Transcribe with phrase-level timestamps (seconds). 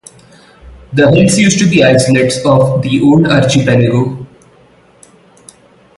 [0.93, 4.25] The hills used to be islets of the old archipelago.